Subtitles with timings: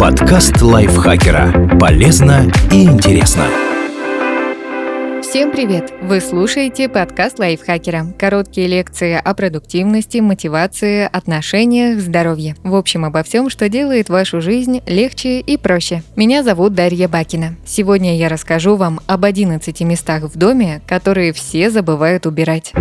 [0.00, 1.76] Подкаст лайфхакера.
[1.78, 3.44] Полезно и интересно.
[5.22, 5.92] Всем привет!
[6.00, 8.06] Вы слушаете подкаст лайфхакера.
[8.18, 12.56] Короткие лекции о продуктивности, мотивации, отношениях, здоровье.
[12.64, 16.02] В общем, обо всем, что делает вашу жизнь легче и проще.
[16.16, 17.56] Меня зовут Дарья Бакина.
[17.66, 22.72] Сегодня я расскажу вам об 11 местах в доме, которые все забывают убирать.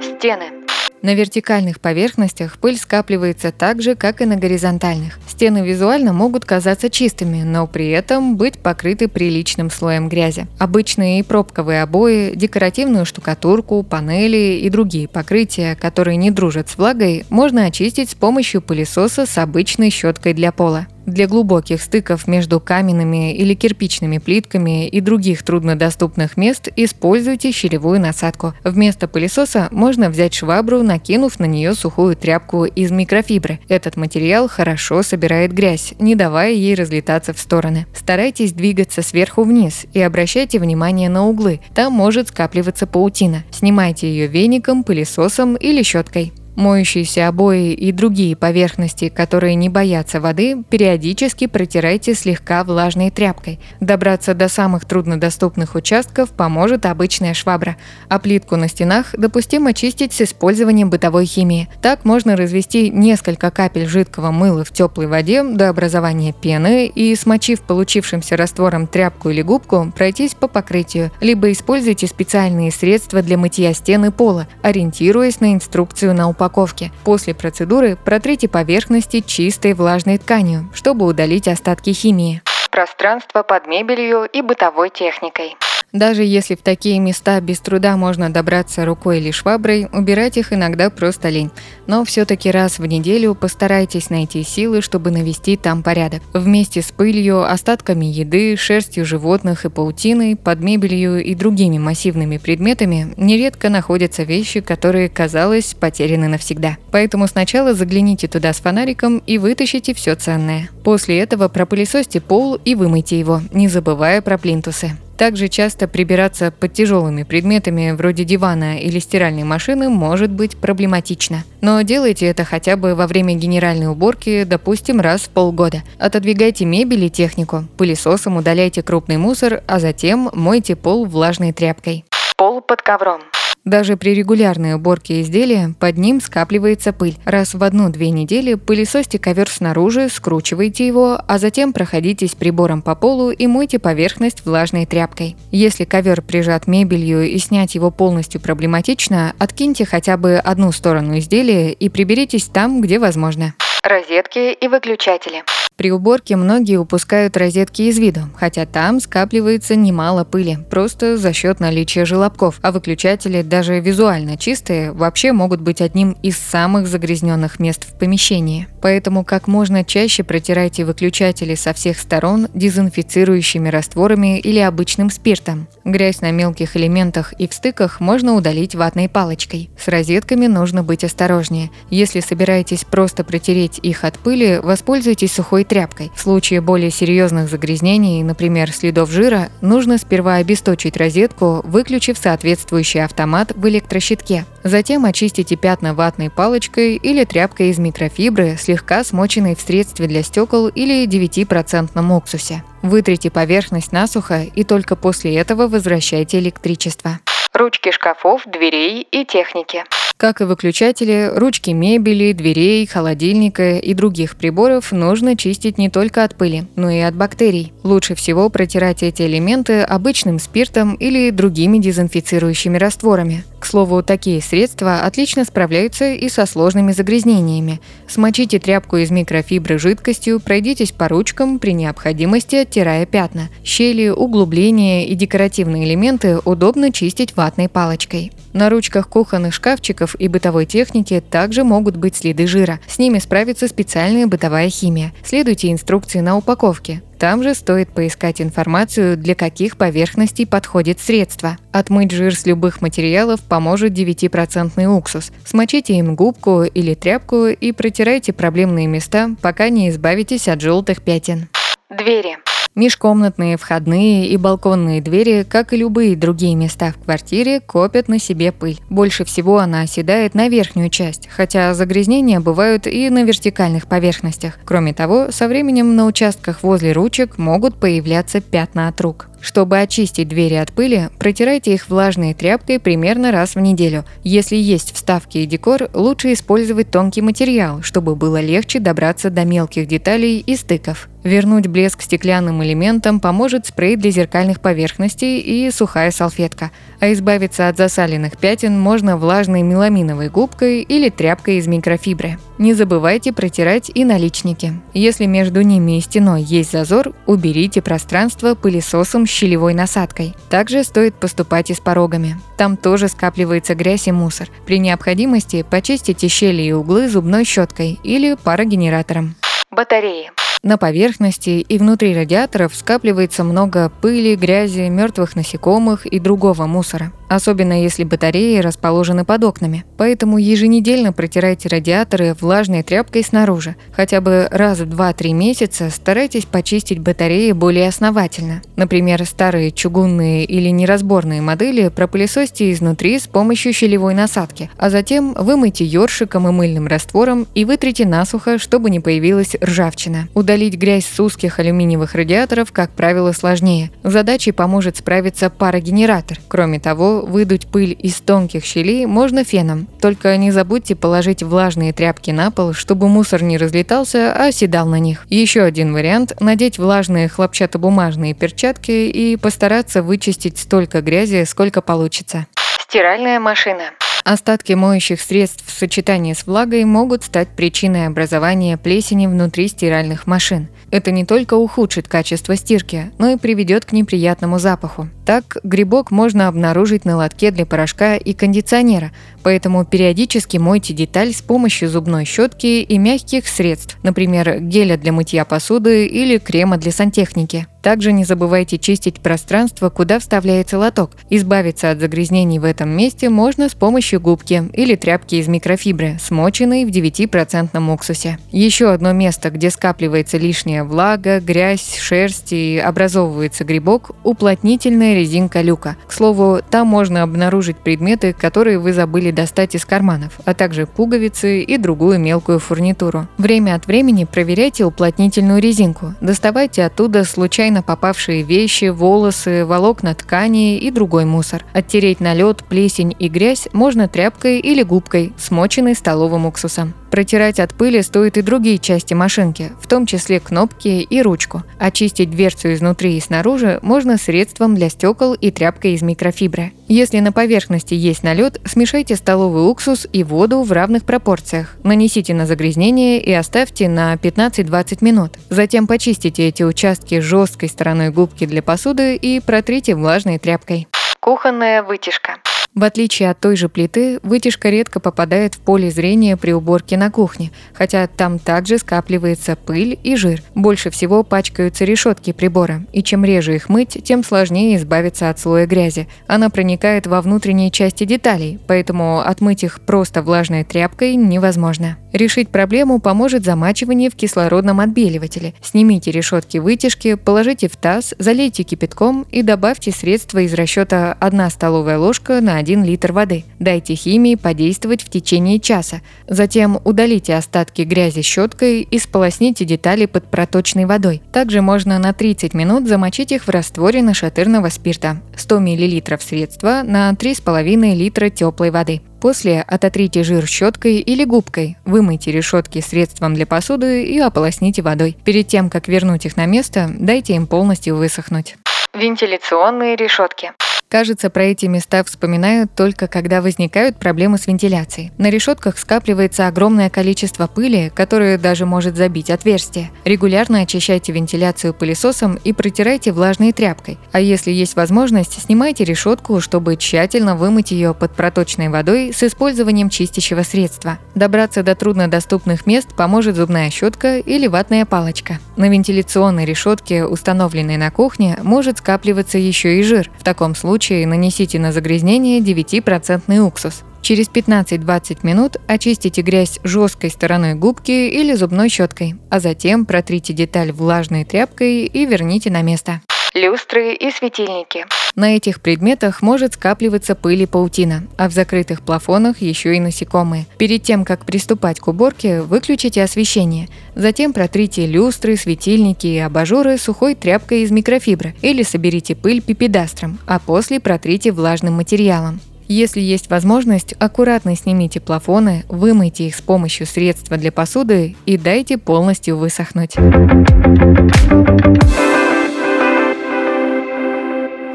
[0.00, 0.61] Стены.
[1.02, 5.18] На вертикальных поверхностях пыль скапливается так же, как и на горизонтальных.
[5.28, 10.46] Стены визуально могут казаться чистыми, но при этом быть покрыты приличным слоем грязи.
[10.60, 17.24] Обычные и пробковые обои, декоративную штукатурку, панели и другие покрытия, которые не дружат с влагой,
[17.30, 20.86] можно очистить с помощью пылесоса с обычной щеткой для пола.
[21.06, 28.54] Для глубоких стыков между каменными или кирпичными плитками и других труднодоступных мест используйте щелевую насадку.
[28.62, 33.58] Вместо пылесоса можно взять швабру, накинув на нее сухую тряпку из микрофибры.
[33.68, 37.86] Этот материал хорошо собирает грязь, не давая ей разлетаться в стороны.
[37.94, 41.60] Старайтесь двигаться сверху вниз и обращайте внимание на углы.
[41.74, 43.44] Там может скапливаться паутина.
[43.50, 46.32] Снимайте ее веником, пылесосом или щеткой.
[46.56, 53.58] Моющиеся обои и другие поверхности, которые не боятся воды, периодически протирайте слегка влажной тряпкой.
[53.80, 57.76] Добраться до самых труднодоступных участков поможет обычная швабра,
[58.08, 61.68] а плитку на стенах допустимо чистить с использованием бытовой химии.
[61.80, 67.62] Так можно развести несколько капель жидкого мыла в теплой воде до образования пены и, смочив
[67.62, 74.10] получившимся раствором тряпку или губку, пройтись по покрытию, либо используйте специальные средства для мытья стены
[74.10, 76.90] пола, ориентируясь на инструкцию на упаковке.
[77.04, 82.42] После процедуры протрите поверхности чистой влажной тканью, чтобы удалить остатки химии.
[82.70, 85.56] Пространство под мебелью и бытовой техникой.
[85.92, 90.88] Даже если в такие места без труда можно добраться рукой или шваброй, убирать их иногда
[90.88, 91.50] просто лень.
[91.86, 96.22] Но все-таки раз в неделю постарайтесь найти силы, чтобы навести там порядок.
[96.32, 103.12] Вместе с пылью, остатками еды, шерстью животных и паутиной, под мебелью и другими массивными предметами
[103.18, 106.78] нередко находятся вещи, которые, казалось, потеряны навсегда.
[106.90, 110.70] Поэтому сначала загляните туда с фонариком и вытащите все ценное.
[110.84, 114.92] После этого пропылесосьте пол и вымойте его, не забывая про плинтусы.
[115.16, 121.44] Также часто прибираться под тяжелыми предметами вроде дивана или стиральной машины может быть проблематично.
[121.60, 125.82] Но делайте это хотя бы во время генеральной уборки, допустим, раз в полгода.
[125.98, 132.04] Отодвигайте мебель и технику, пылесосом удаляйте крупный мусор, а затем мойте пол влажной тряпкой.
[132.36, 133.20] Пол под ковром.
[133.64, 137.16] Даже при регулярной уборке изделия под ним скапливается пыль.
[137.24, 143.30] Раз в одну-две недели пылесосьте ковер снаружи, скручивайте его, а затем проходитесь прибором по полу
[143.30, 145.36] и мойте поверхность влажной тряпкой.
[145.52, 151.72] Если ковер прижат мебелью и снять его полностью проблематично, откиньте хотя бы одну сторону изделия
[151.72, 153.54] и приберитесь там, где возможно.
[153.84, 155.44] Розетки и выключатели.
[155.82, 161.58] При уборке многие упускают розетки из виду, хотя там скапливается немало пыли, просто за счет
[161.58, 167.84] наличия желобков, а выключатели, даже визуально чистые, вообще могут быть одним из самых загрязненных мест
[167.84, 168.68] в помещении.
[168.80, 175.66] Поэтому как можно чаще протирайте выключатели со всех сторон дезинфицирующими растворами или обычным спиртом.
[175.84, 179.70] Грязь на мелких элементах и в стыках можно удалить ватной палочкой.
[179.76, 181.72] С розетками нужно быть осторожнее.
[181.90, 186.12] Если собираетесь просто протереть их от пыли, воспользуйтесь сухой тряпкой.
[186.14, 193.52] В случае более серьезных загрязнений, например, следов жира, нужно сперва обесточить розетку, выключив соответствующий автомат
[193.56, 194.44] в электрощитке.
[194.64, 200.68] Затем очистите пятна ватной палочкой или тряпкой из микрофибры, слегка смоченной в средстве для стекол
[200.68, 202.62] или 9% уксусе.
[202.82, 207.18] Вытрите поверхность насухо и только после этого возвращайте электричество.
[207.54, 209.84] Ручки шкафов, дверей и техники.
[210.16, 216.34] Как и выключатели, ручки мебели, дверей, холодильника и других приборов нужно чистить не только от
[216.34, 217.74] пыли, но и от бактерий.
[217.82, 223.44] Лучше всего протирать эти элементы обычным спиртом или другими дезинфицирующими растворами.
[223.62, 227.80] К слову, такие средства отлично справляются и со сложными загрязнениями.
[228.08, 233.50] Смочите тряпку из микрофибры жидкостью, пройдитесь по ручкам, при необходимости оттирая пятна.
[233.62, 238.32] Щели, углубления и декоративные элементы удобно чистить ватной палочкой.
[238.52, 242.80] На ручках кухонных шкафчиков и бытовой техники также могут быть следы жира.
[242.88, 245.12] С ними справится специальная бытовая химия.
[245.24, 247.00] Следуйте инструкции на упаковке.
[247.22, 251.56] Там же стоит поискать информацию, для каких поверхностей подходит средство.
[251.70, 255.30] Отмыть жир с любых материалов поможет 9% уксус.
[255.44, 261.48] Смочите им губку или тряпку и протирайте проблемные места, пока не избавитесь от желтых пятен.
[261.88, 262.38] Двери.
[262.74, 268.50] Межкомнатные, входные и балконные двери, как и любые другие места в квартире, копят на себе
[268.50, 268.80] пыль.
[268.88, 274.58] Больше всего она оседает на верхнюю часть, хотя загрязнения бывают и на вертикальных поверхностях.
[274.64, 279.28] Кроме того, со временем на участках возле ручек могут появляться пятна от рук.
[279.42, 284.04] Чтобы очистить двери от пыли, протирайте их влажной тряпкой примерно раз в неделю.
[284.22, 289.88] Если есть вставки и декор, лучше использовать тонкий материал, чтобы было легче добраться до мелких
[289.88, 291.08] деталей и стыков.
[291.24, 296.70] Вернуть блеск стеклянным элементам поможет спрей для зеркальных поверхностей и сухая салфетка.
[297.00, 302.38] А избавиться от засаленных пятен можно влажной меламиновой губкой или тряпкой из микрофибры.
[302.62, 304.80] Не забывайте протирать и наличники.
[304.94, 310.36] Если между ними и стеной есть зазор, уберите пространство пылесосом с щелевой насадкой.
[310.48, 312.36] Также стоит поступать и с порогами.
[312.56, 314.48] Там тоже скапливается грязь и мусор.
[314.64, 319.34] При необходимости почистите щели и углы зубной щеткой или парогенератором.
[319.72, 320.30] Батареи.
[320.62, 327.82] На поверхности и внутри радиаторов скапливается много пыли, грязи, мертвых насекомых и другого мусора особенно
[327.82, 329.84] если батареи расположены под окнами.
[329.96, 333.76] Поэтому еженедельно протирайте радиаторы влажной тряпкой снаружи.
[333.92, 338.62] Хотя бы раз в 2-3 месяца старайтесь почистить батареи более основательно.
[338.76, 345.84] Например, старые чугунные или неразборные модели пропылесосьте изнутри с помощью щелевой насадки, а затем вымойте
[345.84, 350.28] ёршиком и мыльным раствором и вытрите насухо, чтобы не появилась ржавчина.
[350.34, 353.90] Удалить грязь с узких алюминиевых радиаторов, как правило, сложнее.
[354.02, 356.38] Задачей поможет справиться парогенератор.
[356.48, 359.86] Кроме того, выдуть пыль из тонких щелей можно феном.
[360.00, 364.98] Только не забудьте положить влажные тряпки на пол, чтобы мусор не разлетался, а оседал на
[364.98, 365.26] них.
[365.28, 372.46] Еще один вариант– надеть влажные хлопчатобумажные перчатки и постараться вычистить столько грязи, сколько получится.
[372.80, 373.84] Стиральная машина.
[374.24, 380.68] Остатки моющих средств в сочетании с влагой могут стать причиной образования плесени внутри стиральных машин.
[380.92, 385.08] Это не только ухудшит качество стирки, но и приведет к неприятному запаху.
[385.24, 389.10] Так, грибок можно обнаружить на лотке для порошка и кондиционера,
[389.42, 395.46] поэтому периодически мойте деталь с помощью зубной щетки и мягких средств, например, геля для мытья
[395.46, 397.66] посуды или крема для сантехники.
[397.82, 401.12] Также не забывайте чистить пространство, куда вставляется лоток.
[401.30, 406.84] Избавиться от загрязнений в этом месте можно с помощью губки или тряпки из микрофибры, смоченной
[406.84, 408.38] в 9% уксусе.
[408.52, 415.96] Еще одно место, где скапливается лишняя влага, грязь, шерсть и образовывается грибок– уплотнительная резинка люка.
[416.06, 421.62] К слову, там можно обнаружить предметы, которые вы забыли достать из карманов, а также пуговицы
[421.62, 423.26] и другую мелкую фурнитуру.
[423.38, 426.14] Время от времени проверяйте уплотнительную резинку.
[426.20, 431.64] Доставайте оттуда случайно попавшие вещи, волосы, волокна ткани и другой мусор.
[431.72, 436.94] Оттереть налет, плесень и грязь можно тряпкой или губкой, смоченной столовым уксусом.
[437.12, 441.62] Протирать от пыли стоит и другие части машинки, в том числе кнопки и ручку.
[441.78, 446.72] Очистить дверцу изнутри и снаружи можно средством для стекол и тряпкой из микрофибры.
[446.88, 451.76] Если на поверхности есть налет, смешайте столовый уксус и воду в равных пропорциях.
[451.84, 455.36] Нанесите на загрязнение и оставьте на 15-20 минут.
[455.50, 460.88] Затем почистите эти участки жесткой стороной губки для посуды и протрите влажной тряпкой.
[461.20, 462.38] Кухонная вытяжка.
[462.74, 467.10] В отличие от той же плиты, вытяжка редко попадает в поле зрения при уборке на
[467.10, 470.42] кухне, хотя там также скапливается пыль и жир.
[470.54, 475.66] Больше всего пачкаются решетки прибора, и чем реже их мыть, тем сложнее избавиться от слоя
[475.66, 476.08] грязи.
[476.26, 481.98] Она проникает во внутренние части деталей, поэтому отмыть их просто влажной тряпкой невозможно.
[482.12, 485.54] Решить проблему поможет замачивание в кислородном отбеливателе.
[485.62, 491.98] Снимите решетки вытяжки, положите в таз, залейте кипятком и добавьте средства из расчета 1 столовая
[491.98, 493.44] ложка на 1 литр воды.
[493.58, 496.00] Дайте химии подействовать в течение часа.
[496.28, 501.22] Затем удалите остатки грязи щеткой и сполосните детали под проточной водой.
[501.32, 505.20] Также можно на 30 минут замочить их в растворе нашатырного спирта.
[505.36, 509.02] 100 мл средства на 3,5 литра теплой воды.
[509.20, 515.16] После ототрите жир щеткой или губкой, вымойте решетки средством для посуды и ополосните водой.
[515.24, 518.56] Перед тем, как вернуть их на место, дайте им полностью высохнуть.
[518.94, 520.52] Вентиляционные решетки.
[520.92, 525.10] Кажется, про эти места вспоминают только когда возникают проблемы с вентиляцией.
[525.16, 529.90] На решетках скапливается огромное количество пыли, которое даже может забить отверстие.
[530.04, 533.96] Регулярно очищайте вентиляцию пылесосом и протирайте влажной тряпкой.
[534.12, 539.88] А если есть возможность, снимайте решетку, чтобы тщательно вымыть ее под проточной водой с использованием
[539.88, 540.98] чистящего средства.
[541.14, 545.38] Добраться до труднодоступных мест поможет зубная щетка или ватная палочка.
[545.56, 550.10] На вентиляционной решетке, установленной на кухне, может скапливаться еще и жир.
[550.18, 553.84] В таком случае нанесите на загрязнение 9% уксус.
[554.02, 560.72] Через 15-20 минут очистите грязь жесткой стороной губки или зубной щеткой, а затем протрите деталь
[560.72, 563.00] влажной тряпкой и верните на место.
[563.34, 564.84] Люстры и светильники.
[565.14, 570.44] На этих предметах может скапливаться пыль и паутина, а в закрытых плафонах еще и насекомые.
[570.58, 573.68] Перед тем, как приступать к уборке, выключите освещение.
[573.94, 580.38] Затем протрите люстры, светильники и абажуры сухой тряпкой из микрофибры или соберите пыль пипедастром, а
[580.38, 582.38] после протрите влажным материалом.
[582.68, 588.76] Если есть возможность, аккуратно снимите плафоны, вымойте их с помощью средства для посуды и дайте
[588.76, 589.96] полностью высохнуть.